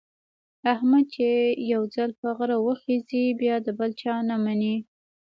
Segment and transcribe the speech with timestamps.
[0.73, 1.29] احمد چې
[1.73, 4.75] یو ځل په غره وخېژي، بیا د بل چا نه مني.